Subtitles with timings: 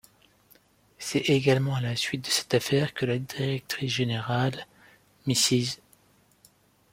[0.97, 4.65] C'est également à la suite de cette affaire que la directrice générale,
[5.27, 5.77] Mrs.